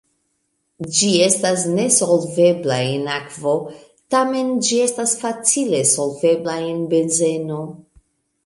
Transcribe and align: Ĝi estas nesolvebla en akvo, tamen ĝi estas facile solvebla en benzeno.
Ĝi 0.99 1.09
estas 1.25 1.65
nesolvebla 1.73 2.79
en 2.95 3.05
akvo, 3.17 3.53
tamen 4.15 4.51
ĝi 4.69 4.81
estas 4.89 5.15
facile 5.25 5.83
solvebla 5.93 6.57
en 6.73 6.85
benzeno. 6.97 7.63